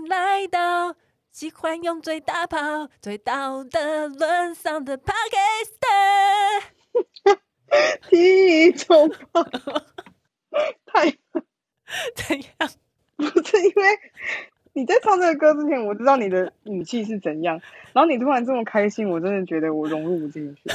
[0.00, 0.96] 迎来到
[1.30, 2.56] 喜欢用最大炮
[3.02, 5.12] 最道德沦丧的 Podcaster。
[8.08, 9.44] 体重炮
[10.86, 11.10] 太
[12.14, 12.70] 怎样？
[13.16, 13.84] 不是因为
[14.72, 17.60] 你在唱这个歌之前，我知道你的语气是怎样，
[17.92, 20.62] 然后你突然这么开心，我真的觉得我融入不进去。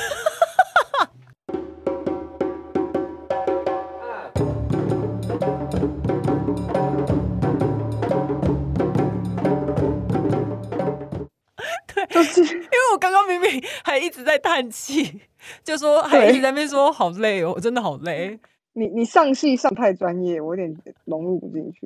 [12.15, 15.19] 就是因为我刚刚明明还一直在叹气，
[15.65, 18.39] 就说还一直在那边说好累哦，我真的好累。
[18.71, 21.82] 你你上戏上太专业，我有点融入不进去。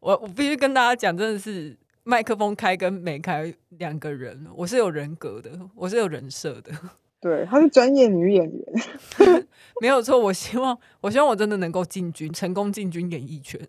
[0.00, 6.72] 我我必须跟大家讲，真的是麦克风开跟没开两个人，我是有人格的，我是有人设的。
[7.20, 9.46] 对，她是专业女演员，
[9.82, 10.18] 没有错。
[10.18, 13.60] 我希望，我希望我真的能够进军，成功进军演艺圈。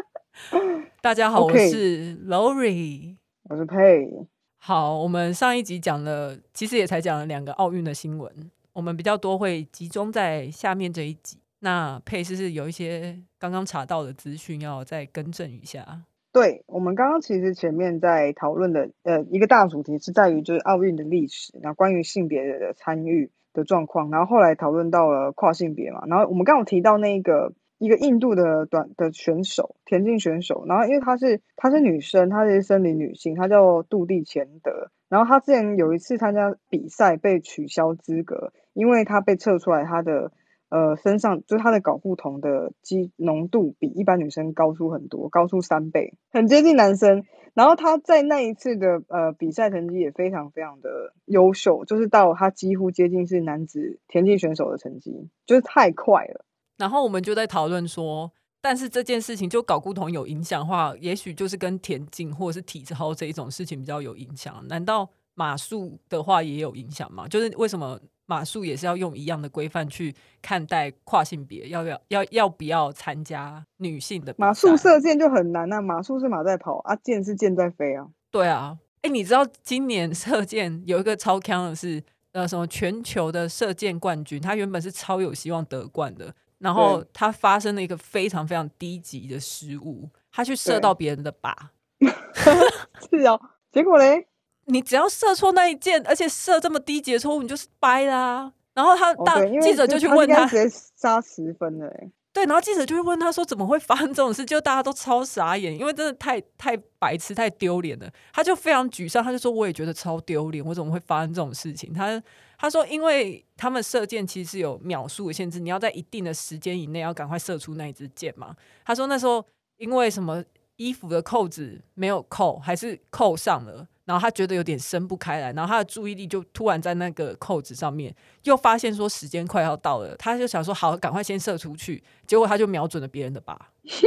[1.02, 3.16] 大家好.我是 Lori，
[3.52, 4.08] 我是佩。
[4.56, 8.32] 好，我们上一集讲了，其实也才讲了两个奥运的新闻。
[8.72, 11.36] 我们比较多会集中在下面这一集。
[11.60, 16.00] 那佩是是有一些刚刚查到的资讯，要再更正一下。
[16.32, 38.52] 对，我们刚刚其实前面在讨论的呃一个大主题是在于就是奥运的历史，然后关于性别的参与的状况，然后后来讨论到了跨性别嘛，然后我们刚刚提到那个一个印度的短的选手田径选手，然后因为她是她是女生，她是生理女性，她叫杜蒂钱德，然后她之前有一次参加比赛被取消资格。
[38.74, 40.32] 因为她被测出来，她的
[40.70, 47.24] 呃身上就是他的睾固酮的基浓度比一般女生高出很多，高出三倍，很接近男生。
[47.52, 56.46] 然后她在那一次的呃比赛成绩也非常非常的优秀，就是到她几乎接近是男子田径选手的成绩，就是太快了。
[56.82, 58.28] 然后我们就在讨论说，
[58.60, 64.66] 但是这件事情就睾固酮有影响的话，也许就是跟田径或者是体操这一种事情比较有影响。
[64.66, 67.28] 难道马术的话也有影响吗？
[67.28, 67.96] 就是为什么？
[68.24, 75.82] 马术也是要用一样的规范去看待跨性别，要不要要要不要参加女性的马术射箭就很难啊！
[75.82, 78.06] 马术是马在跑啊，箭是箭在飞啊。
[78.30, 91.52] 对啊，哎、欸，你知道今年射箭有一个超强的是呃什么全球的射箭冠军，他原本是超有希望得冠的，然后他发生了一个非常非常低级的失误，他去射到别人的靶，
[93.10, 93.40] 是哦，
[93.72, 94.28] 结果嘞？
[94.66, 98.52] 你只要射错那一箭，而且射这么低级的错误，你就是掰啦。
[98.74, 101.92] 然后他大、哦、记者就去问他，直接杀十分了。
[102.32, 108.10] 对，然后记者就会问他说：“怎么会发生这种事？”就大家都超傻眼，因为真的太太白痴、太丢脸了。
[108.32, 112.22] 他就非常沮丧，他就说：“我也觉得超丢脸，我怎么会发生这种事情？”他
[112.56, 119.44] 他说：“因为他们射箭其实有秒数的限制，你要在一定的时间以内要赶快射出那一支箭嘛。”他说：“那时候
[119.76, 120.42] 因为什么
[120.76, 128.14] 衣服的扣子没有扣，还是扣上了。”然后他觉得有点伸不开来，然后他的注意力就突然在那个扣子上面，
[128.44, 132.02] 又发现说时间快要到了，他就想说好，赶快先射出去。
[132.26, 133.52] 结果他就瞄准了别人的靶，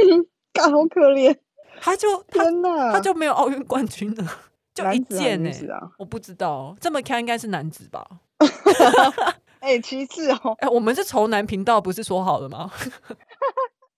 [0.60, 1.36] 好可怜。
[1.80, 4.26] 他就天哪，他就没有奥运冠军了，
[4.74, 5.90] 就一箭呢、欸啊。
[5.98, 8.06] 我不知道，这么看应该是男子吧？
[9.60, 12.70] 哎、欸，其次哦，哎、欸，我们是仇男频道，不是说好了吗？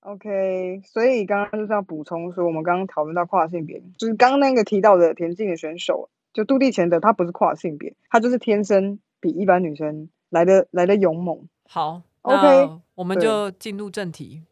[0.01, 11.49] OK，所以刚刚就是要补充说，我们刚刚讨论到跨性别，就是刚刚那个提到的田径的选手，就杜蒂钱德，他不是跨性别，他就是天生比一般女生来的来的勇猛。
[11.69, 14.45] 好，OK，我们就进入正题。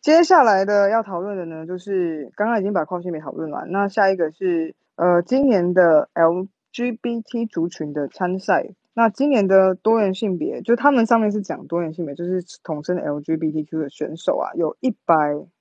[0.00, 8.70] 接下来的要讨论的呢，就是刚刚已经把跨性别讨论完，那下一个是呃今年的 LGBT 族群的参赛。
[8.98, 15.14] 那今年的多元性别，就他们上面是讲多元性别，就是统称 LGBTQ 的选手啊，有一百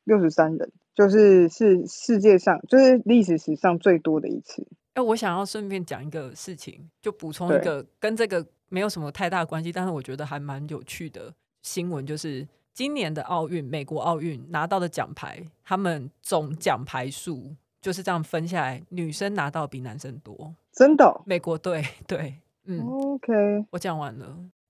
[0.05, 4.63] 六十三人，就是是世界上就是历史史上最多的一次。
[4.95, 11.31] 哎、欸，我想要顺便讲一个事情，就补充一个跟这个没有什么太大关系，但是我觉得还蛮有趣的
[11.61, 21.21] 新闻，就是今年的奥运，美国奥运拿到的奖牌，他们总奖牌数就是这样分下来，女生拿到比男生多，真的、哦？
[21.27, 22.33] 美国队对。
[22.67, 24.25] 嗯，OK，我讲完了。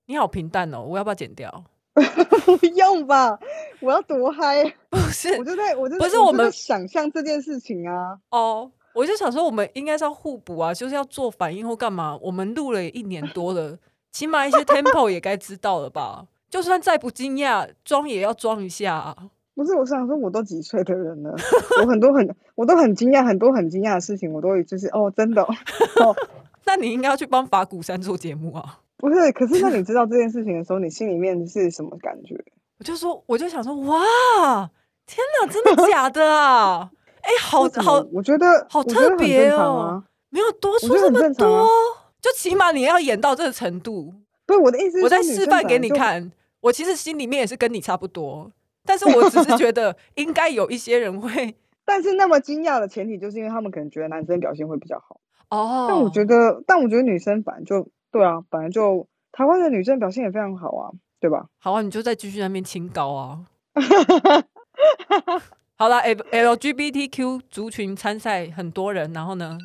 [0.06, 1.64] 你好平淡哦，我要不要剪掉？
[2.46, 3.38] 不用吧，
[3.82, 4.64] 我要多嗨！
[4.90, 8.18] 不是，我就在，我就不是我们想象这件事情啊。
[8.30, 12.18] 哦，我就想说，我们应该是要互补啊，就是要做反应或干嘛。
[12.22, 13.78] 我们录了一年多了，
[14.12, 16.28] 起码一些 tempo 也该知道了吧？
[16.50, 19.16] 就算再不惊讶，装也要装一下啊。
[19.56, 21.36] 不是，我想说，我都几岁的人了，
[21.82, 25.48] 我很多很，我都很惊讶，很多很惊讶的事情，我都会就是哦，真的哦。
[26.06, 26.16] 哦
[26.68, 28.82] 那你应该要去帮法鼓山做节目啊？
[28.98, 32.36] 不是，可是那你知道这件事情的时候，你心里面是什么感觉？
[32.78, 34.70] 我就说，我就想说，哇，
[35.08, 36.92] 天哪，真的假的啊？
[37.22, 41.68] 哎、欸，好好，我觉得好特别哦，没有多说这么多，啊、
[42.22, 44.14] 就起码你要演到这个程度。
[44.46, 46.32] 不是我的意思，我在示范给你看。
[46.60, 48.52] 我其实心里面也是跟你差不多，
[48.84, 51.56] 但是我只是觉得应该有一些人会，
[51.86, 55.86] 但是那么惊讶的前提就是因为他们可能觉得男生表现会比较好哦。
[55.88, 61.48] 但我觉得，但我觉得女生反正就对啊，反正就台湾的女生表现也非常好啊，对吧？
[61.60, 63.46] 好啊，你就再继续在那边清高啊。
[65.80, 69.60] 好了，LGBTQ 族群参赛很多人，然后呢？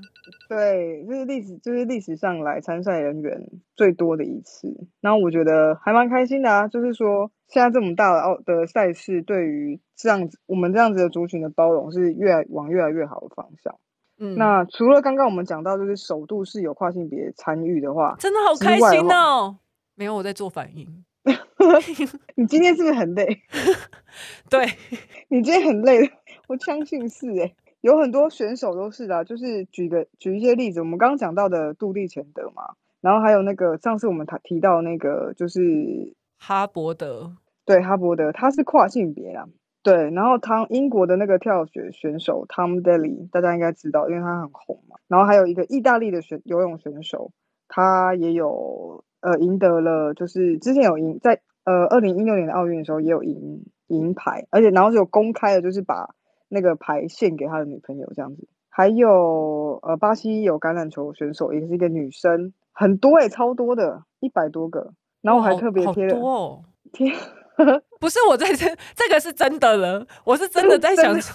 [0.47, 4.69] 对，这是历史，就是历史上来参赛人员最多的一次。
[5.01, 13.77] 然后我觉得还蛮开心的啊，就是说现在这么大的奥的赛事，对于这样子我们这样子的族群的包容是越来往越来越好的方向。
[14.25, 19.57] 嗯，那除了刚刚我们讲到，就是首度是有跨性别参与的话，真的好开心哦！
[19.97, 21.05] 没有我在做反应，
[22.37, 23.27] 你今天是不是很累？
[24.49, 24.65] 对，
[25.29, 26.09] 你今天很累，
[26.47, 32.63] 我相信是诶、欸有很多选手都是的、啊，就是举个举一些例子，我们刚刚讲到的杜立钱德嘛，
[33.01, 37.33] 然后还有那个上次我们提到那个就是哈伯德，
[37.65, 39.49] 对哈伯德，他是跨性别啊，
[39.83, 47.33] 对，然后汤英国的那个跳水选手 Tom Daley，大家应该知道，因为他很红嘛，然后还有一个意大利的选游泳选手，
[47.69, 56.15] 他也有呃赢得了，就是之前有赢在呃二零一六年的奥运的时候也有赢银牌，而且然后就有公开的，就是把。
[56.55, 64.93] 那个牌献给他的女朋友这样子，还有呃，巴西有橄榄球选手，也是一个女生，很多诶、欸，超多的，一百多个，
[65.23, 66.63] 然后我还特别贴了，哦、
[66.93, 67.11] 贴，
[68.03, 68.67] 不是我在这，
[68.97, 71.33] 这个是真的了，我是真的在想说，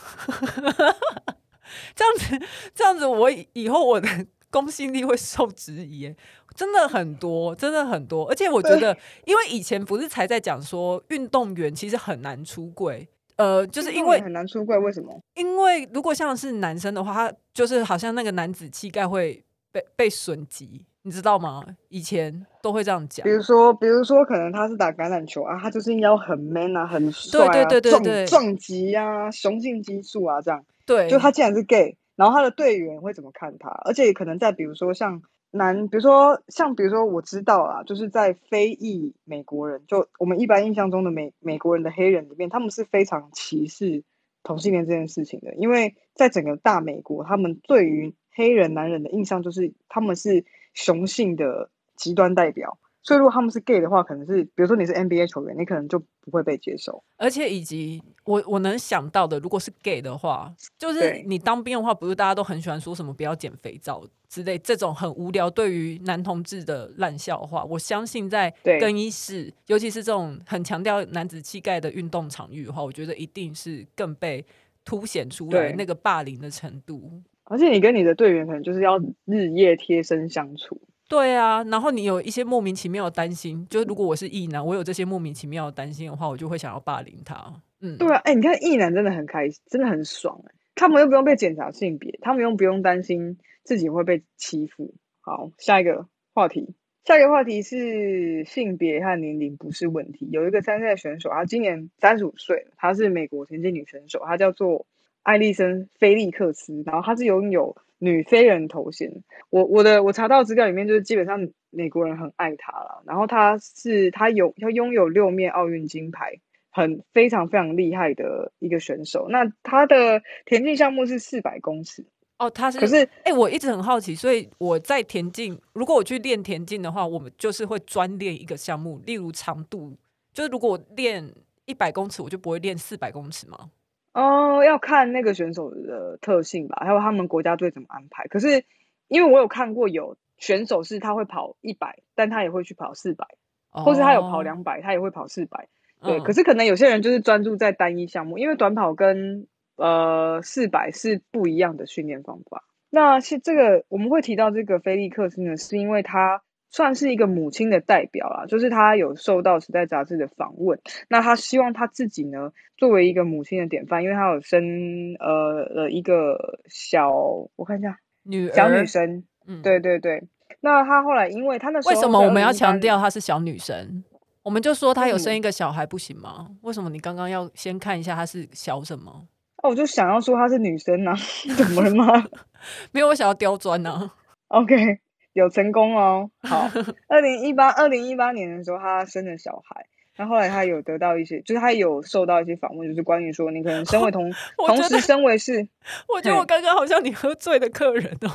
[1.95, 4.09] 这样子， 这样子，我以后我的
[4.51, 6.13] 公信力会受质疑，
[6.53, 13.07] 真的很多，真的很多，而且我觉得，因为以前不是才在讲说，运动员其实很难出柜。
[13.37, 15.17] 呃，就是因为很难出柜，为什么？
[15.35, 19.41] 因为如果像是男生的话，他就是好像那个男子气概会
[19.71, 21.63] 被被损及，你知道吗？
[21.87, 23.23] 以前都会这样讲。
[23.23, 30.65] 比如说，比如说，可能他是打橄榄球啊，他就是应该要很 man 啊，很帅啊，对对对对对，壮壮击啊，雄性激素啊，这样。
[30.85, 33.69] 对，就他既然是 gay，然后他的队员会怎么看他？
[33.85, 35.21] 而且可能在比如说像。
[35.49, 44.03] 男，比如说像，比如说我知道啊，就是在非裔美国人，就我们一般印象中的美美国人的黑人里面，他们是非常歧视
[44.43, 50.43] 同性恋这件事情的，因为在整个大美国，他们对于黑人男人的印象就是他们是
[50.77, 52.77] 雄性的极端代表。
[53.01, 57.01] 所以，如果他们是 gay 的话，可能是比如说你是 NBA 球员，你可能就不会被接受。
[57.15, 67.63] 而且，以及我我能想到的，如果是 gay 的话，就是你当兵的话，不是大家都很喜欢说什么不要捡肥皂之类这种很无聊对于男同志的烂笑话。
[67.63, 74.45] 我相信在更衣室，尤其是这种很强调男子气概的运动场域的话，我觉得一定是更被
[74.83, 77.09] 凸显出来那个霸凌的程度。
[77.49, 80.79] 而且，你跟你的队员可能就是要日夜贴身相处。
[81.09, 87.35] 对啊，然后你有一些莫名其妙的担心，就是如果我是异男，我有这些莫名其妙的担心的话，我就会想要霸凌他。
[87.79, 94.95] 嗯，对啊，哎，你看异男真的很开心，真的很爽哎，他们又不用被检查性别，他们又不用担心自己会被欺负。
[95.21, 100.27] 好，下一个话题，下一个话题是性别和年龄不是问题。
[100.31, 104.85] 有一个参赛选手，他今年三十五岁了，他是美国田径女选手，她叫做
[105.27, 107.75] 艾莉森·菲利克斯，然后她是拥有。
[107.99, 109.11] 女飞人头衔，
[109.49, 119.25] 我我的我查到资料里面就是基本上美国人很爱她了，然后她是她有她拥有六面奥运金牌，很非常非常厉害的一个选手。
[119.31, 122.05] 那她的田径项目是四百公尺
[122.37, 129.97] 哦，她是可是哎、欸，我一直很好奇，所以我在田径，如果我去练田径的话，我们就是会专练一个项目，例如长度，
[130.31, 131.33] 就是如果我练
[131.65, 133.71] 一百公尺，我就不会练四百公尺吗？
[134.17, 138.27] 哦，要看那个选手的特性吧，还有他们国家队怎么安排。
[138.27, 138.65] 可是，
[139.07, 143.27] 因为我有看过有选手是他会跑一百，但他也会去跑四百，
[143.71, 145.67] 哦，或是他有跑两百，他也会跑四百。
[146.01, 149.45] 对，嗯，可是可能有些人就是专注在单一项目，因为短跑跟
[149.75, 152.63] 呃四百是不一样的训练方法。
[152.89, 156.41] 那是这个我们会提到这个菲利克斯呢，是因为他。
[156.69, 167.11] 算是一个母亲的代表啦，就是她有受到《时代》杂志的访问，那她希望她自己呢，作为一个母亲的典范，因为她有生呃了一个小，
[167.55, 170.23] 我看一下，女小女生，嗯，对对对。
[170.59, 174.03] 那她后来，因为她那时候为什么我们要强调她是小女生？
[174.43, 176.47] 我们就说她有生一个小孩不行吗？
[176.61, 179.27] 为什么你刚刚要先看一下她是小什么？
[179.63, 181.13] 哦，我就想要说她是女生啊，
[181.57, 182.25] 怎么了吗？
[182.91, 184.11] 没有，我想要刁钻呢。
[184.49, 184.99] OK。
[185.37, 186.67] 有成功哦， 好。
[187.07, 189.85] 二零一八二零一八年的时候，他生了小孩。
[190.15, 194.33] 然后后来他有得到一些，就是他有受到一些访问，就是关于说你可能身为同，
[194.65, 195.67] 同时身为是，
[196.09, 198.31] 我觉得我刚刚好像你喝醉的客人哦，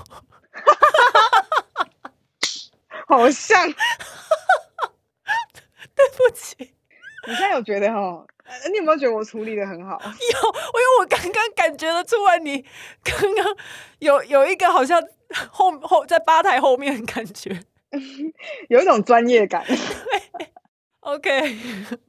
[3.08, 3.68] 好像，
[5.96, 6.54] 对不起，
[7.26, 8.24] 你现在有觉得哈？
[8.70, 9.98] 你有没有觉得我处理的很好？
[10.04, 12.64] 有，因为我刚刚感觉得出来，你
[13.02, 13.56] 刚刚
[13.98, 15.02] 有有一个好像
[15.32, 17.58] 后后在吧台后面感觉，
[18.68, 19.64] 有一种专业感。
[21.00, 21.30] OK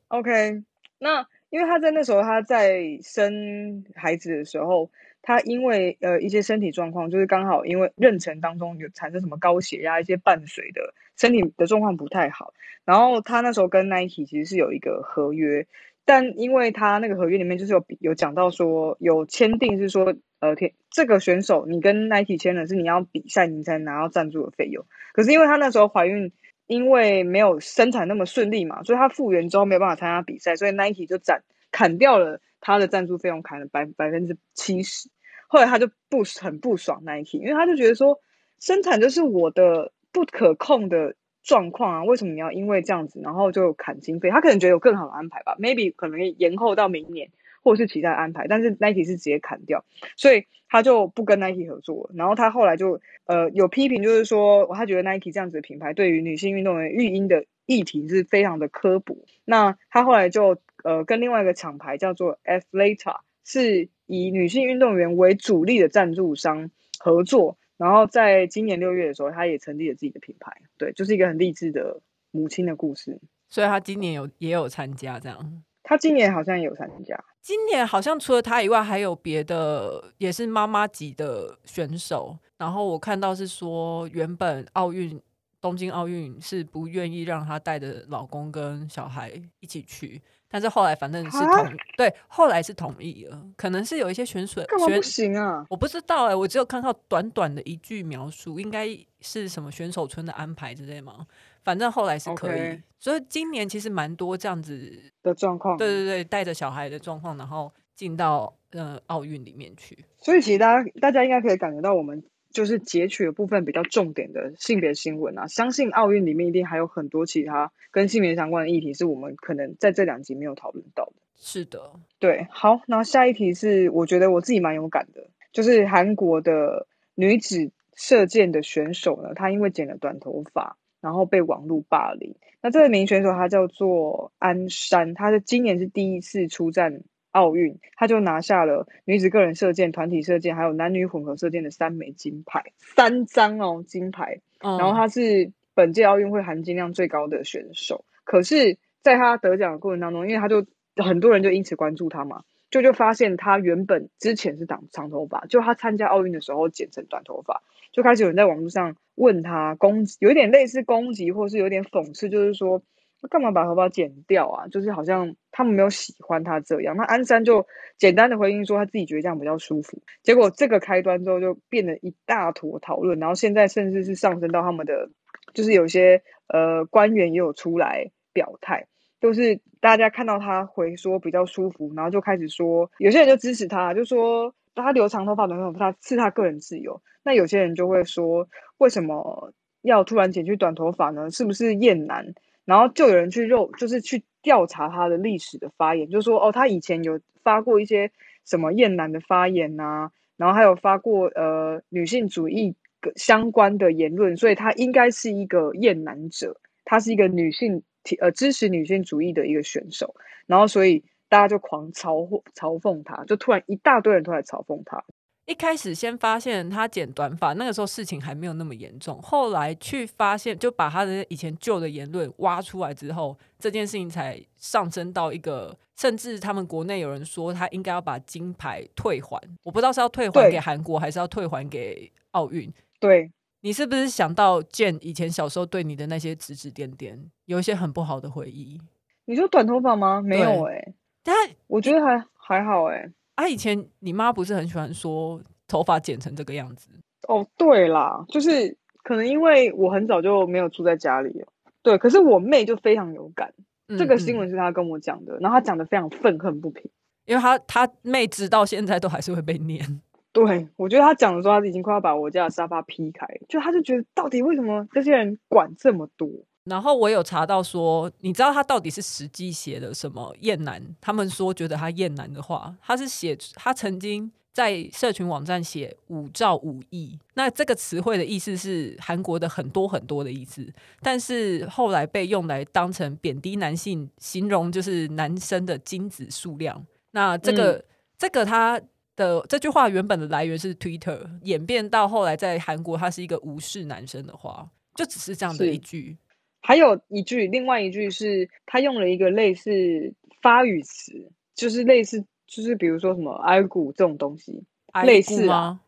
[0.10, 0.64] OK，
[1.00, 4.90] 那因为他在那时候他在生孩子的时候，
[5.22, 12.54] 他因为呃一些身体状况，就是刚好因为妊娠当中有产生什么高血压，一些伴随的身体的状况不太好，
[12.86, 15.66] 然后他那时候跟 Nike 其实是有一个合约。
[16.06, 26.32] 但因为他那个合约里面就是有有讲到说有签订是说呃天这个选手你跟 Nike 签的是你要比赛你才拿到赞助的费用，可是因为他那时候怀孕，
[26.68, 35.10] 因为没有生产那么顺利嘛，所以他复原之后没有办法参加比赛，所以 Nike 就斩砍掉了他的赞助费用，砍了百百分之七十。
[35.48, 38.20] 后来他就不很不爽 Nike，因为他就觉得说
[38.60, 41.16] 生产就是我的不可控的。
[41.46, 44.30] 状况啊，为什么你要因为这样子，然后就砍经费？
[44.30, 47.32] 他可能觉得有更好的安排吧，maybe 可能延后到明年，
[47.64, 48.48] 或者是其他安排。
[48.48, 49.84] 但是 Nike 是直接砍掉，
[50.16, 52.12] 所以他就不跟 Nike 合作了。
[52.16, 59.18] 然后他后来就呃有批评，就是说他觉得 Nike 这样子的品牌对于女性运动员育婴的议题是非常的刻薄。
[59.46, 67.58] 那他后来就呃跟另外一个厂牌叫做 Athleta，是以女性运动员为主力的赞助商合作。
[67.76, 72.00] 然后在今年六月的时候，他也成立了自己的品牌，对，就是一个很励志的
[72.32, 73.20] 母亲的故事。
[73.50, 75.64] 所以他今年有也有参加这样。
[75.82, 77.22] 他今年好像也有参加。
[77.44, 82.38] 今年好像除了他以外，还有别的也是妈妈级的选手。
[82.58, 85.22] 然后我看到是说，原本奥运
[85.60, 90.22] 东京奥运是不愿意让他带着老公跟小孩一起去。
[90.48, 95.66] 但是后来反正是同蛤对，后来是同意了，可能是有一些选手干嘛不行啊？
[95.68, 98.88] 我不知道哎、欸，我只有看到短短的一句描述，应该
[99.20, 101.26] 是什么选手村的安排之类吗？
[101.64, 102.82] 反正后来是可以，Okay.
[103.00, 109.98] 所以今年其实蛮多这样子的状况，对对对，带着小孩的状况，然后进到呃奥运里面去。
[110.20, 112.24] 所以其实大家大家应该可以感觉到我们。
[112.54, 121.14] 就是截取了部分比较重点的性别新闻啊，相信奥运里面一定还有很多其他跟性别相关的议题，是我们可能在这两集没有讨论到的。
[121.36, 132.34] 是的，对，好，那下一题是我觉得我自己蛮有感的，就是韩国的女子射箭的选手呢，她因为剪了短头发，然后被网络霸凌。
[132.64, 137.04] 那这名选手他叫做安山，他是今年是第一次出战。
[137.34, 144.40] 奥运，他就拿下了女子个人射箭、团体射箭，还有男女混合射箭的三枚金牌，三张哦金牌。
[144.60, 148.06] 嗯、然后他是本届奥运会含金量最高的选手。
[148.24, 150.64] 可是，在他得奖的过程当中，因为他就
[151.04, 162.82] 很多人就因此关注他嘛，就就发现他原本之前是长长头发，就他参加奥运的时候剪成短头发，就开始有人在网络上问他攻击，有一点类似攻击，或是有点讽刺，就是说。
[163.30, 164.68] 干嘛把头发剪掉啊？
[164.68, 166.98] 就是好像他们没有喜欢他这样。
[166.98, 167.66] 那安山就
[167.98, 170.02] 简单的回应说，他自己觉得这样比较舒服。
[170.24, 175.10] 结果这个开端之后，就变得一大坨讨论，然后现在甚至是上升到他们的，
[175.54, 178.88] 就是有些呃官员也有出来表态，
[179.22, 187.02] 就是大家看到他回说比较舒服，然后就开始说，有些人就支持他，就说他留长头发、短头发，他是他个人自由。
[187.24, 191.30] 那有些人就会说，为什么要突然剪去短头发呢？
[191.32, 192.34] 是不是厌男？
[192.66, 198.10] 然后就有人去肉，就是去调查他的历史的发言，就说哦，他以前有发过一些
[198.46, 202.76] 什么厌男的发言呐、然后还有发过呃女性主义
[203.16, 207.84] 相关的言论，所以他应该是一个厌男者，他是一个女性
[208.20, 210.16] 呃支持女性主义的一个选手，
[210.48, 215.04] 然后所以大家就狂嘲讽嘲讽他，就突然一大堆人都来嘲讽他。
[215.46, 219.20] 一开始先发现他剪短发，那个时候事情还没有那么严重。
[219.20, 229.42] 后来去发现，就把他的以前旧的言论挖出来之后，这件事情才上升到一个，甚至他们国内有人说他应该要把金牌退还。
[229.64, 232.72] 我不知道是要退还给韩国，还是要退还给奥运。
[233.00, 238.80] 对，你是不是想到 Jane 以前小时候对你的那些指指点点，有一些很不好的回忆？
[239.26, 240.22] 你说短头发吗？
[240.22, 240.94] 没有哎、欸，
[241.24, 241.36] 但
[241.68, 243.12] 我觉得还还好哎、欸。
[243.36, 246.90] 啊，以前你妈不是很喜欢说头发剪成这个样子？
[247.28, 251.48] 哦，对啦，就是可能因为我很早就没有住在家里了，
[251.82, 251.98] 对。
[251.98, 253.52] 可是我妹就非常有感，
[253.88, 256.84] 嗯、这个新闻是她跟我讲的，嗯、然后她讲的非常愤恨不平，
[257.26, 260.02] 因为她她妹直到现在都还是会被念。
[260.34, 266.30] 对，我觉得她讲的时候，她已经快要把我家的沙发劈开，就她就觉得到底为什么这些人管这么多？
[266.66, 270.82] 然后我有查到说，你知道他到底是实际写的什么厌男？
[271.02, 280.66] 他们说觉得他厌男的话，他是写他曾经在社群网站写“五兆五亿”，那这个词汇的意思是韩国的很多很多的意思，
[281.02, 286.86] 但是后来被用来当成贬低男性，形容就是男生的精子数量。
[287.12, 287.84] 那这个、嗯、
[288.18, 288.80] 这个他
[289.18, 296.18] 的这句话原本的来源是 Twitter，演变到后来在韩国，他是一个无视男生的话，就只是这样的一句。
[296.66, 301.12] 还有一句，另外一句是他用了一个类似发语词，
[301.54, 304.64] 就是类似，就是比如说什么“挨骨”这种东西，
[305.06, 305.82] 类似吗？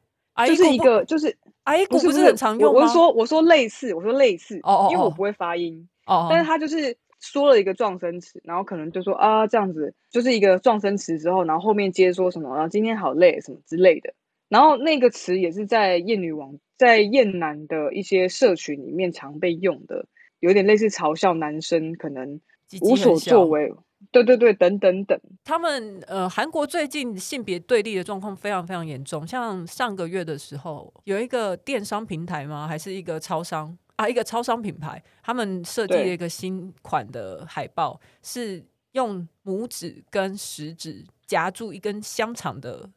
[0.46, 2.82] 就是一个，就是“挨骨”不是很常用吗？
[2.82, 14.14] 我是说，我说类似，我说类似，哦，因为我不会发音，哦，但是他就是说了一个撞声词，然后可能就说啊这样子，就是一个撞声词之后，然后后面接说什么，然后今天好累什么之类的，
[14.50, 20.06] 然后那个词也是在厌女网，在厌男的一些社群里面常被用的。
[20.46, 22.40] 有点类似嘲笑男生可能
[22.82, 23.74] 无所作为，
[24.12, 25.20] 对对对，等等等。
[25.44, 29.26] 他们呃，韩国最近性别对立的状况非常非常严重。
[29.26, 32.68] 像上个月的时候，有一个电商平台吗？
[32.68, 34.08] 还是一个超商啊？
[34.08, 42.92] 一个超商品牌，他们设计了一个新款的海报，是用拇指跟食指夹住一根香肠的。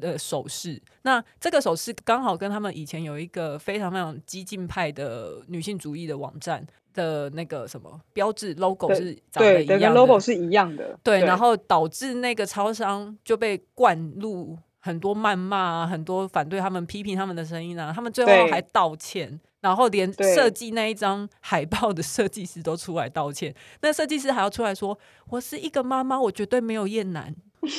[0.00, 24.98] 的手势，那这个手势刚好跟他们以前有一个非常非常激进派的女性主义的网站的那个什么标志 logo 是长得一样，logo 是一样的，对，然后导致那个超商就被灌入很多谩骂啊，很多反对他们、批评他们的声音啊，他们最后还道歉，然后连设计那一张海报的设计师都出来道歉，那设计师还要出来说
[25.30, 27.34] ：“我是一个妈妈，我绝对没有厌男。”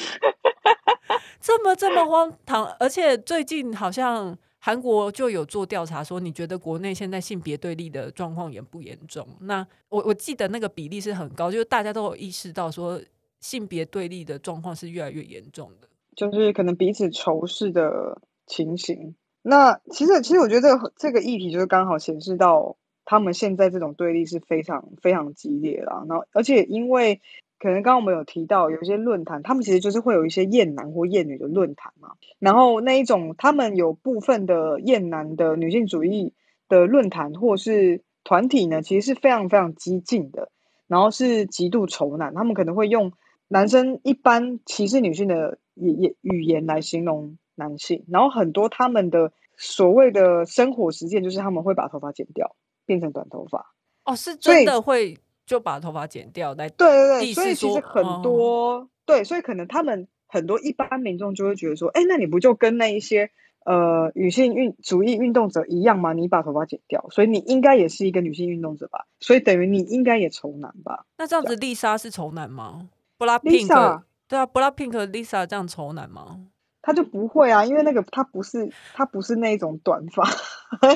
[1.40, 9.28] 这么这么荒唐，而且最近好像韩国就有做调查，说你觉得国内现在性别对立的状况严不严重？
[9.42, 13.00] 那我我记得那个比例是很高，就是大家都有意识到说
[13.42, 19.14] 性别对立的状况是越来越严重的，就是可能彼此仇视的情形。
[19.44, 22.76] 那其实其实我觉得这个这个议题就是刚好显示到
[23.06, 26.04] 他们现在这种对立是非常非常激烈啦。
[26.10, 27.22] 然后而且因为。
[27.58, 32.10] 可能刚刚我们有提到，有一些论坛，他们其实就是会有一些厌男或厌女的论坛嘛。
[32.40, 36.34] 然后那一种，他们有部分的厌男的女性主义
[36.68, 40.52] 的论坛或是团体呢，其实是非常非常激进的，
[40.88, 42.34] 然后是极度仇男。
[42.34, 43.14] 他们可能会用
[43.48, 53.74] 男生一般歧视女性的语言语言来形容男性，然后很多他们的所谓的生活实践就是他们会把头发剪掉，变成短头发。
[54.04, 55.18] 哦，是真的会。
[55.46, 63.30] 就把头发剪掉来，对对对，所以其实很多、哦、对，所以可能他们很多一般民众就会觉得说，哎，那你不就跟那一些
[63.66, 66.14] 呃女性运主义运动者一样吗？
[66.14, 69.06] 你把头发剪掉，所以你应该也是一个女性运动者吧？
[69.20, 71.06] 所以等于你应该也仇男吧？
[71.18, 76.40] 那这样子，丽莎是仇男吗？BLACKPINK 对啊，BLACKPINK Lisa 这样仇男吗？
[76.86, 80.24] 他就不会啊，因为那个他不是他不是那种短发，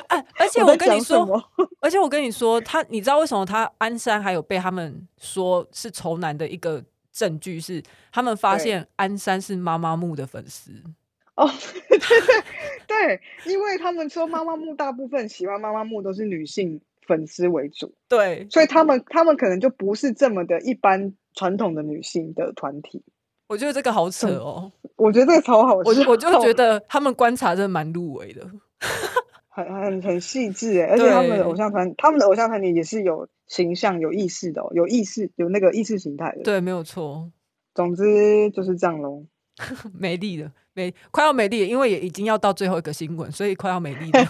[0.07, 0.47] 哎，而。
[0.47, 1.43] 且我跟你说，
[1.79, 10.71] 而且我跟你说，他你知道为什么他鞍山还有被他们说是仇男的一个证据是，他们发现鞍山是妈妈木的粉丝
[11.35, 11.49] 哦，
[11.87, 12.43] 对 对
[12.87, 23.03] 对，因为他们说妈妈木大部分喜欢妈妈木都是女性粉丝为主，对，所以他们他们可能就不是这么的一般传统的女性的团体。
[23.49, 25.89] 我觉得这个好扯哦，我觉得这个超好笑。
[25.89, 28.47] 我我就觉 得他们观察真的蛮入微的，
[29.49, 36.43] 很很很细致哎，而且他们的偶像团，他们的偶像团体也是有形象、有意识的、哦，有意识、有那个意识形态的。
[36.43, 37.27] 对，没有错。
[37.73, 39.25] 总之就是这样喽。
[39.97, 44.27] 美丽的，美快要美丽，因为也已经要到最后一个新闻，所以快要美丽了。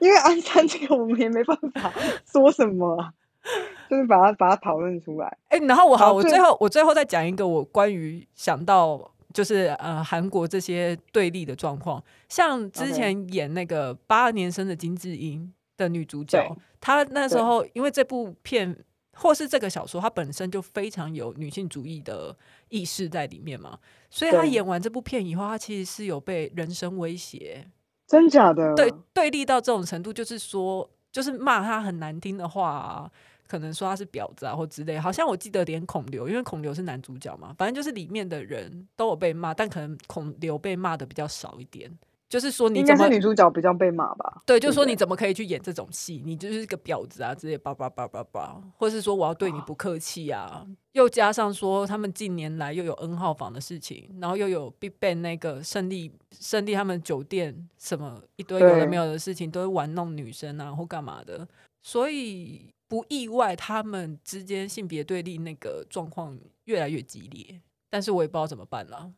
[0.00, 1.90] 因为安山这个，我们也没办法
[2.30, 3.14] 说什么啊。
[3.88, 18.76] 就是把它把它讨论出来，哎、欸，然后我好，我最后我最后再讲一个我关于想到就是呃韩国这些对立的状况，像之前演那个八二年生的金智英的女主角，她那时候因为这部片
[19.14, 22.36] 或是这个小说，她本身就非常有女性主义的
[22.68, 23.78] 意识在里面嘛，
[24.10, 27.66] 所以她演完这部片以后，她其实是有被人身威胁，
[28.06, 28.74] 真假的？
[28.74, 33.10] 对，对立到这种程度，就是说就是骂他很难听的话啊。
[33.48, 41.88] 可能说他是婊子啊，或之类，好像我记得连孔刘，因为孔刘是男主角嘛，反正就是里面的人都有被骂，但可能孔刘被骂的比较少一点。
[42.28, 44.42] 就是说你，你应该是女主角比较被骂吧？
[44.44, 46.22] 对，就是说你怎么可以去演这种戏？
[46.24, 50.66] 你就是个婊子啊，之类叭叭叭叭叭，或是说我要对你不客气啊。
[50.92, 61.46] 又加上说他们近年来又有 N 号房的事情，然后又有 BigBang 那个胜利胜利他们酒店什么一堆有的没有的事情，都会玩弄女生啊或干嘛的，
[61.82, 62.70] 所以。
[62.88, 67.60] 不意外，他们之间性别对立那个状况越来越激烈，
[67.90, 69.10] 但是我也不知道怎么办了。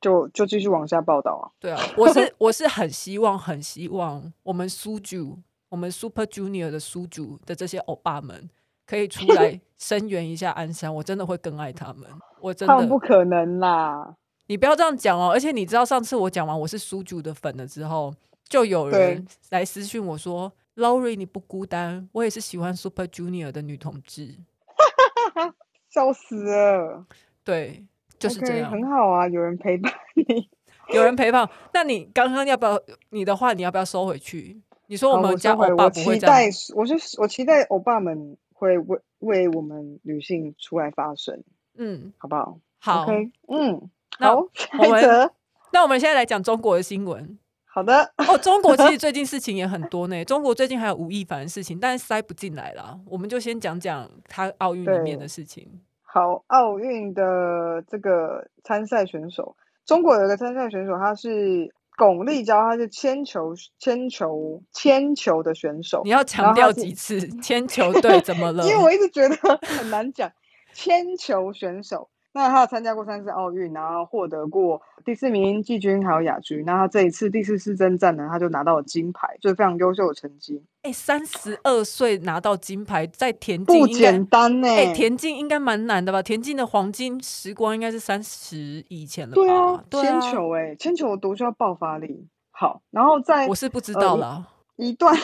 [0.00, 1.44] 就就继续往下报道啊。
[1.58, 8.48] 对啊，我是 我是很希望很希望我们苏九，我们 Super Junior 的苏九的这些欧巴们
[8.86, 12.08] 可以出来 声援一下安山，我真的会更爱他们。
[12.40, 14.16] 我真的不可能啦！
[14.46, 15.30] 你不要这样讲哦。
[15.32, 18.12] 而且你知道上次我讲完我是苏九的粉了之后，
[18.48, 24.36] 就有人来私讯我说：“Lori，你不孤单，我也是喜欢 Super Junior 的女同志。
[25.88, 27.06] ”笑死了！
[27.44, 27.86] 对。
[28.22, 30.48] 就是这样，okay, 很好啊，有人陪伴你，
[30.94, 31.48] 有人陪伴。
[31.74, 32.80] 那你刚刚要不要
[33.10, 34.60] 你的话，你要不要收回去？
[34.86, 41.42] 你说我们家欧巴不会这样，我，我期待，我是我期待欧巴们会为为我们女性出来发声。
[41.76, 42.58] 嗯，好不好？
[42.78, 44.46] 好，okay, 嗯，那好，
[44.78, 45.30] 我们
[45.72, 47.38] 那我们现在来讲中国的新闻。
[47.64, 50.22] 好的，哦，中国其实 最近事情也很多呢。
[50.26, 53.00] 中国最近还有吴亦凡的事情，但是塞不进来了。
[53.06, 55.80] 我们就先讲讲他奥运里面的事情。
[56.14, 66.02] 好，奥运的这个参赛选手，中国有一个参赛选手，他是巩立姣，他是铅球铅球铅球的选手。
[66.04, 68.62] 你要强调几次铅球队怎么了？
[68.68, 70.30] 因为我一直觉得很难讲，
[70.74, 72.10] 铅球选手。
[72.34, 76.64] 那他参加过三次奥运，然后获得过第四名季军还有亚军。
[76.64, 80.64] 那他这一次第四次征战呢，他就拿到了金牌，就是非常优秀的成绩。
[80.82, 84.68] 哎、欸，三十二岁拿到金牌，在田径不简单呢。
[84.68, 86.22] 哎、欸，田径应该蛮难的吧？
[86.22, 89.84] 田径的黄金时光应该是三十以前了吧？
[89.90, 92.26] 对啊，铅、啊、球哎、欸，铅球多需要爆发力。
[92.50, 95.14] 好，然后在我是不知道了、呃、一段，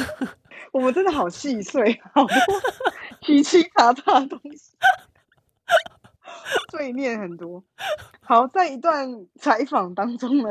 [0.72, 2.36] 我们真的好细碎，好多
[3.20, 4.72] 奇奇葩葩的东西。
[6.70, 7.62] 碎念很多。
[8.20, 10.50] 好，在一段采访当中呢，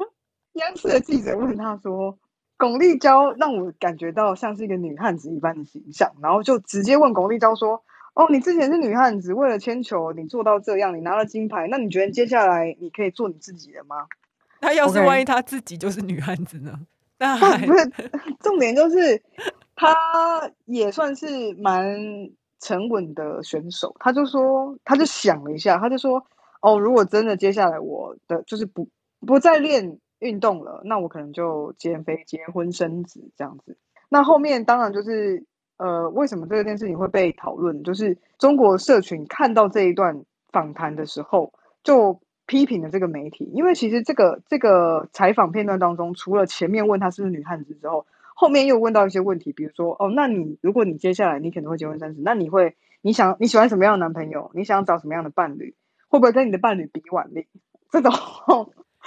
[0.54, 2.18] 央视的记者问他说
[2.56, 14.06] ：“巩立姣让我感觉到像是一个女汉子一般的形象。”然后就直接问巩立姣说：“哦，你之前是女汉子，为了铅球你做到这样，你拿了金牌，那你觉得接下来你可以做你自己的吗？”
[14.60, 16.72] 他要是万一他自己就是女汉子呢？
[17.18, 17.92] 那不是
[18.40, 19.22] 重点，就是
[19.74, 19.94] 他
[20.66, 22.30] 也算是蛮。
[22.60, 26.24] 沉稳的选手，他就说，他就想了一下，他就说，
[26.60, 28.88] 哦，如果真的接下来我的就是不
[29.26, 33.76] 不再练运动了，那我可能就减肥、结婚、生子这样子。
[34.08, 35.44] 那后面当然就是，
[35.76, 37.82] 呃，为什么这件事情会被讨论？
[37.82, 48.06] 就是中国社群看到这一段访谈的时候，就批评了这个媒体，因为其实这个这个采访片段当中，除了前面问他是不是女汉子之后。
[48.40, 54.52] 后面又问到一些问题，比如说哦，那你如果你接下来你可能会结婚生子，那你会你想你喜欢什么样的男朋友？
[54.54, 55.74] 你想找什么样的伴侣？
[56.06, 57.48] 会不会跟你的伴侣比腕力？
[57.90, 58.12] 这种，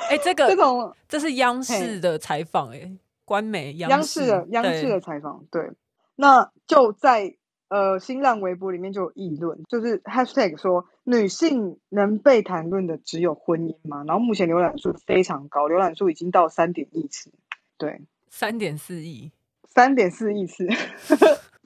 [0.10, 2.91] 哎、欸，这个这种这是央视的采访，哎，
[3.24, 5.72] 官媒央视的央视的采访，对。
[6.17, 7.34] 那就在
[7.70, 14.04] 呃新浪微博里面就有议论，就是 hashtag 说女性能被谈论的只有婚姻吗？
[14.06, 17.32] 然后目前浏览数非常高，浏览数已经到三点一次，
[17.78, 18.02] 对。
[18.34, 19.30] 三点四亿，
[19.67, 20.65] 三点四亿次，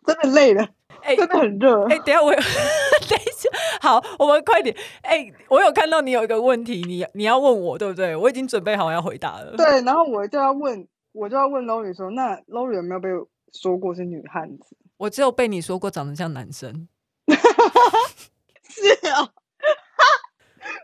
[0.03, 0.63] 真的累了，
[1.03, 1.83] 哎、欸，真的很热。
[1.85, 2.37] 哎、欸，等一下我有，
[3.07, 3.49] 等一下，
[3.81, 4.75] 好，我们快点。
[5.03, 8.15] 哎、欸，我有看到你有一个问题，你你要问我，对不对？
[8.15, 9.55] 我已经准备好要回答了。
[9.55, 13.09] 对，然后我就要问，我就要问 Lori 说，那 Lori 有没有被
[13.53, 14.75] 说过是女汉子？
[14.97, 16.87] 我只有被你说过长得像男生。
[18.67, 19.29] 是啊，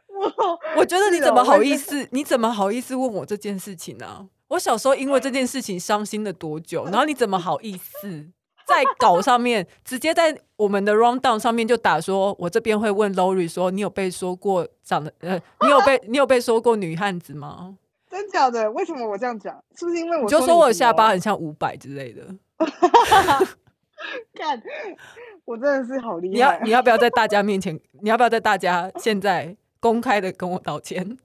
[0.07, 2.07] 我我觉得你怎么好意思？
[2.11, 4.27] 你怎么好意思问我这件事情呢、啊？
[4.51, 6.83] 我小时候因为这件事情伤心了多久？
[6.85, 8.27] 然后你怎么好意思
[8.67, 17.77] 在稿上面直接在我们的 rundown 上面就打说，我这边会问 Lori 说，你有被说过长得呃，你有被 你有被说过女汉子吗？
[18.09, 18.69] 真假的？
[18.71, 19.55] 为什么我这样讲？
[19.77, 22.27] 是不是因为我就说我下巴很像五百之类的？
[24.35, 24.61] 看，
[25.45, 26.33] 我真的是好厉害！
[26.33, 27.79] 你要你要不要在大家面前？
[28.01, 31.17] 你要不要在大家现在公开的跟我道歉？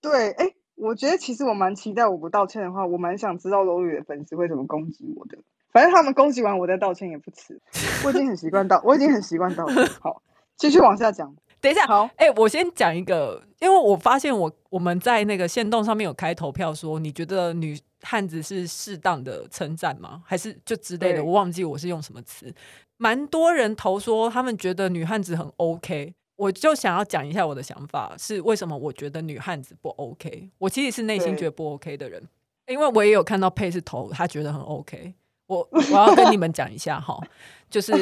[0.00, 0.54] 对，哎、欸。
[0.78, 5.38] 我觉得其实我蛮期待，我不道歉的话，我蛮想知道 Lori 的粉丝会怎么攻击我的。
[5.72, 7.60] 反正他们攻击完我再道歉也不迟。
[8.04, 9.86] 我已经很习惯道，我已经很习惯道歉。
[10.00, 10.22] 好，
[10.56, 11.34] 继续往下讲。
[11.60, 20.22] 等一下，好，哎、欸，我先讲一个，因为我发现我我们在那个线动上面有开投票，说你觉得女汉子是适当的称赞吗？
[20.24, 21.24] 还是就之类的？
[21.24, 22.54] 我忘记我是用什么词。
[22.96, 26.14] 蛮多人投说他们觉得女汉子很 OK。
[26.38, 30.48] 我就想要讲一下我的想法，是为什么我觉得女汉子不 OK。
[30.58, 32.22] 我其实是内心觉得不 OK 的人，
[32.68, 35.14] 因为我也有看到佩是头，他觉得很 OK。
[35.48, 37.18] 我我要跟你们讲一下哈，
[37.68, 37.92] 就是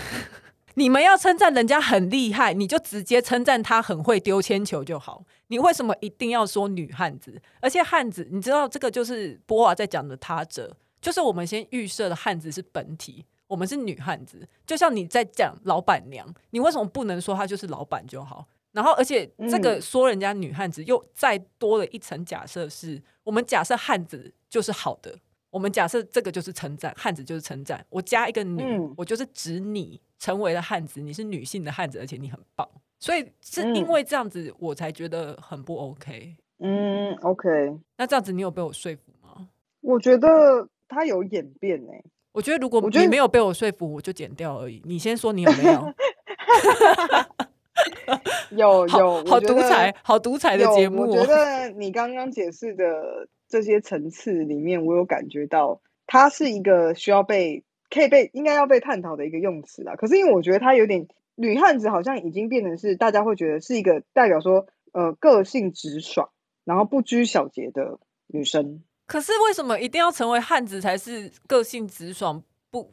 [0.74, 5.22] 你们要称赞人家很厉害，你就直接称赞他很会丢铅球就好。
[5.48, 7.38] 你为什么一定要说女汉子？
[7.60, 13.26] 而且汉子，你知道这个就是波娃在讲的他者，就是我们先预设的汉子是本体。
[13.48, 18.46] 我们是女汉子，就像你在讲老板娘，你为什么不能说她就是老板就好？
[18.72, 25.18] 然后，而且这个说人家女汉子，又再多了一层假设，是我们假设汉子就是好的，
[25.50, 27.84] 我们假设这个就是称赞，汉子就是称赞。
[27.88, 32.68] 我加一个女，嗯、我就是指你成为了汉子，你是女性的汉子，而且你很棒。
[33.00, 36.36] 所以是因为这样子，我才觉得很不 OK。
[36.58, 37.48] 嗯，OK。
[37.96, 39.48] 那这样子，你有被我说服吗？
[39.80, 40.28] 我觉得
[40.86, 42.04] 他有演变呢、欸。
[42.38, 44.80] 我觉得如果你没有被我说服，我就剪掉而已。
[44.84, 45.92] 你先说你有没有？
[48.56, 51.02] 有有，好独裁，好独裁的节目。
[51.02, 59.96] 我觉得你刚刚解释的这些层次里面，我有感觉到它是一个需要被可以被应该要被探讨的一个用词啦。
[59.96, 66.30] 可是因为我觉得它有点女汉子，好像已经变成是大家会觉得是一个代表说呃个性直爽，
[66.64, 67.98] 然后不拘小节的
[68.28, 68.84] 女生。
[69.08, 72.40] 可是为什么一定要成为汉子才是个性直爽、
[72.70, 72.90] 不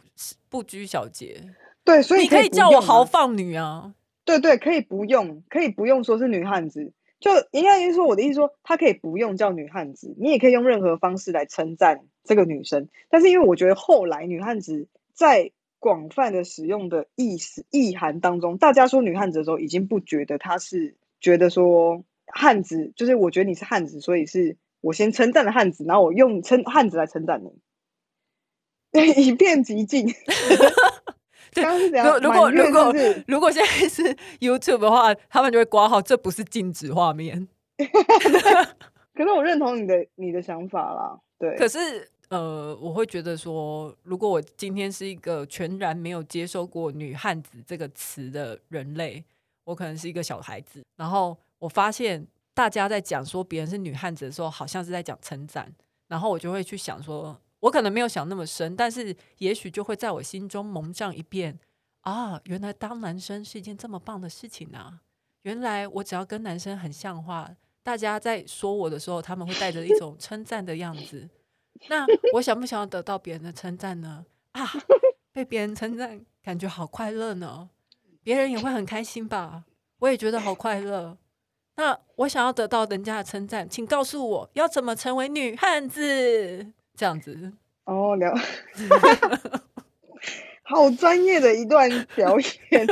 [0.49, 1.39] 不拘小节？
[1.83, 3.93] 对，所以你可以叫我豪放女啊。
[4.23, 12.87] 对对，可以不用，可以不用说是女汉子，就应该是说我的意思说，她可以不用叫女汉子，你也可以用任何方式来称赞这个女生。
[13.09, 30.07] 但是因为我觉得后来女汉子在广泛的使用的意思意涵当中，大家说女汉子的时候，已经不觉得她是觉得说汉子，就是我觉得你是汉子，所以是我先称赞了汉子，然后我用称汉子来称赞你， 以变即进。
[32.21, 32.93] 如果如果
[33.27, 37.47] 如果现在是 YouTube 的话，他们就会挂号，这不是禁止画面。
[39.15, 41.55] 可是我认同你的你的想法啦，对。
[41.57, 49.23] 可是呃，我会觉得说，如果我今天是一个全然没有接受过“女汉子”这个词的人类，
[49.63, 55.71] 我可能是一个小孩子，然后我发现大家在讲说别人是女汉子的时候，好像是在讲称赞，
[56.07, 57.39] 然后我就会去想说。
[57.61, 61.57] 我可能没有想那么深，但是也许就会在我心中蒙上一遍
[62.01, 62.39] 啊！
[62.43, 65.01] 原来当男生是一件这么棒的事情啊！
[65.41, 67.49] 原来我只要跟男生很像话，
[67.81, 71.27] 大家在说我的时候，他们会带着一种称赞的样子。
[71.89, 74.25] 那我想不想要得到别人的称赞呢？
[74.51, 74.69] 啊，
[75.33, 77.71] 被别人称赞，感觉好快乐呢！
[78.21, 79.63] 别人也会很开心吧？
[79.99, 81.17] 我也觉得好快乐。
[81.77, 86.73] 那我想要得到人家的称赞，请告诉我要怎么成为女汉子。
[86.97, 87.51] 这样子
[87.83, 88.33] 哦，聊，
[90.63, 92.37] 好专业的一段表
[92.71, 92.87] 演，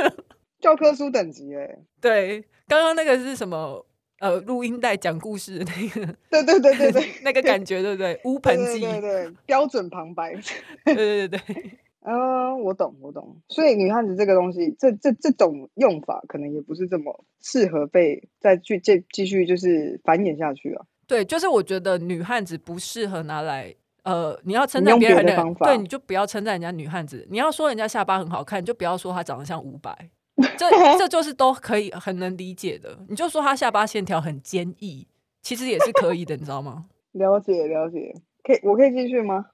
[0.60, 1.78] 教科书等级哎。
[2.02, 3.86] 对，刚刚那个是什么？
[4.20, 8.20] 呃，录音带讲故事的那个，对对对对对，那个感觉对不对？
[8.24, 10.34] 乌盆记，对对对，标准旁白，
[10.84, 11.78] 对对对对。
[12.04, 13.36] 啊，我懂我懂。
[13.48, 20.84] 所以女汉子这个东西，这这这种用法，可能也不是这么适合被再去继继续就是繁衍下去啊。
[21.06, 23.74] 对，就是我觉得女汉子不适合拿来。
[24.04, 27.26] 呃，你要称赞别人的，方法对，你就不要称赞人家女汉子。
[27.30, 29.96] 你要说人家下巴很好看，你就不要说她长得像伍佰，
[30.58, 32.98] 这这就是都可以很能理解的。
[33.08, 35.06] 你就说她下巴线条很坚毅，
[35.40, 36.84] 其实也是可以的，你知道吗？
[37.12, 39.46] 了解了解，可以，我可以继续吗？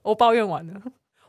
[0.00, 0.80] 我抱怨完了，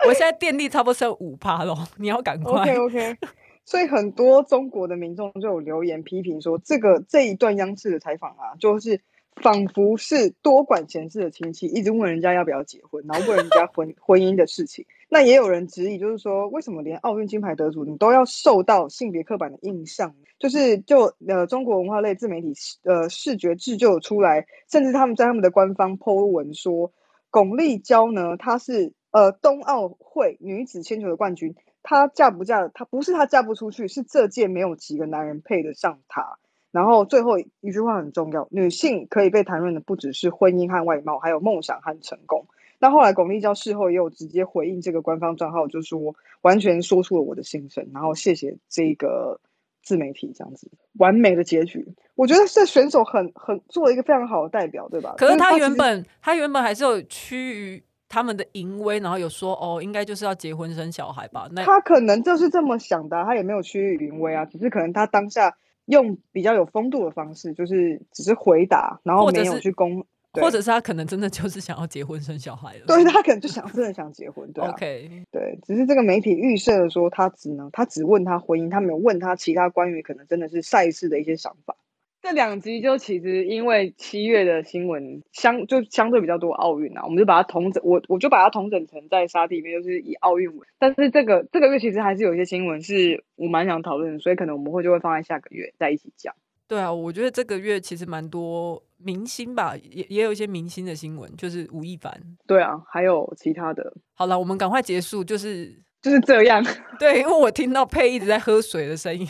[0.08, 2.62] 我现在电力差不多剩五趴了，你要赶快。
[2.62, 3.18] OK OK。
[3.66, 9.02] 所以很多中国的民众就有留言批评说，这个这一段央视的采访啊，就是。
[9.42, 14.86] 仿佛是多管闲事的亲戚，一直问人家要不要结婚，然后问人家婚 婚姻的事情。
[15.10, 20.16] 那也有人质疑，就是说，为什么连奥运金牌得主你都要受到性别刻板的印象？
[20.40, 26.94] 就是就呃，中国文化类自媒体呃视觉制就有出来，甚至他们在他们的官方 po 文说，
[27.30, 32.68] 巩立姣呢，她是呃冬奥会女子铅球的冠军，她嫁不嫁？
[32.68, 36.38] 她不是她嫁不出去，是这届没有几个男人配得上她。
[36.72, 42.46] 然后最后一句话很重要，女性可以被谈论的不只是婚姻和外貌，还有梦想和成功。
[42.78, 49.40] 那后来巩立姣事后也有直接回应这个官方账号，就说完全说出了我的心声，然后谢谢这个
[49.82, 51.88] 自媒体这样子完美的结局。
[52.16, 55.16] 我觉得这选手很很做了一个非常好的代表，对吧？
[55.18, 61.48] 可是他原本他，他原本还是有趋于他们的淫威，然后有说哦，应该就是要结婚生小孩吧？
[61.52, 65.56] 那他可能就是这么想的，他也没有趋于淫威啊，只是可能他当下。
[65.88, 72.86] 用比较有风度的方式，就是只是回答，然后没有去攻，或者是，或者是他可能真的就是想要结婚生小孩了。
[72.88, 81.76] 对，他可能就想真的想结婚，对、啊、OK，对，只是这个媒体预设了说他只能他只问他婚姻，他没有问他其他关于可能真的是赛事的一些想法。
[82.26, 90.68] 这两集就其实因为七月的新闻相就相对比较多奥运啊，我们就把它统整，我我就把它统整成在沙地里面，就是以奥运为。
[90.80, 96.34] 但是这个这个月其实还是有一些新闻是我蛮想讨论的，所以可能我们会就会放在下个月再一起讲。
[96.68, 102.12] 对啊，我觉得这个月其实蛮多明星吧，也也有一些明星的新闻，就是吴亦凡。
[102.48, 103.94] 对啊，还有其他的。
[104.16, 106.66] 好了，我们赶快结束，就是就是这样。
[106.98, 109.28] 对，因为我听到佩一直在喝水的声音，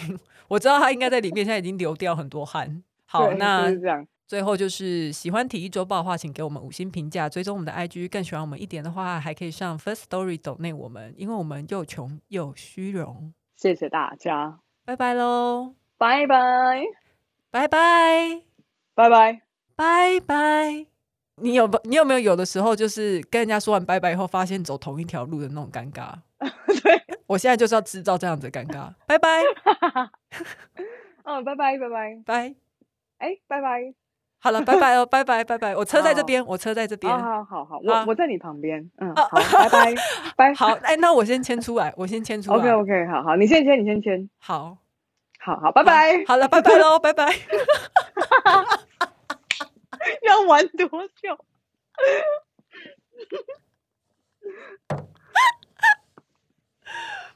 [0.48, 2.84] 我知道他应该在里面，现在已经流掉很多汗。
[3.06, 3.72] 好，那。
[4.28, 8.10] 最后就是喜欢体育周报的话，请给我们五星评价，追踪我们的 IG。
[8.10, 13.32] 更喜欢我们一点的话，还可以上 First Story 抖内我们，因为我们又穷又虚荣。
[13.56, 16.82] 谢谢大家，拜拜喽，拜拜，
[17.52, 18.42] 拜拜，
[18.96, 19.42] 拜拜，
[19.76, 20.88] 拜拜。
[21.36, 21.80] 你有不？
[21.84, 26.12] 你有没有有的时候就是跟人家说完拜拜以后，发现走同一条路的那种尴尬？
[27.26, 28.94] 对，我现在就是要制造这样子的尴尬。
[29.08, 29.42] 拜拜，
[31.24, 32.56] 嗯，拜拜，拜拜，拜，
[33.18, 33.94] 哎，拜拜。
[34.40, 39.96] 好了，拜拜哦，拜拜拜拜，我车在这边，我车在这边，好好好好，我我在你旁边，嗯，好，拜拜
[40.38, 44.78] 拜，好，哎，那我先签出来，我先签出来，OK OK，好好，你先签，你先签，好，
[45.40, 47.34] 好好，拜拜，好了，拜拜喽，拜拜，
[50.22, 51.36] 要玩多久？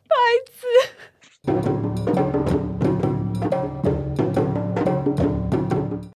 [0.08, 0.16] 白
[0.54, 0.66] 痴。